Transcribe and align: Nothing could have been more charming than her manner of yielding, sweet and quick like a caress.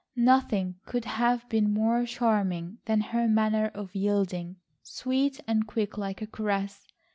Nothing 0.15 0.79
could 0.87 1.05
have 1.05 1.47
been 1.47 1.71
more 1.75 2.07
charming 2.07 2.79
than 2.85 3.01
her 3.01 3.27
manner 3.27 3.67
of 3.75 3.93
yielding, 3.93 4.55
sweet 4.81 5.39
and 5.45 5.67
quick 5.67 5.95
like 5.95 6.23
a 6.23 6.25
caress. 6.25 6.87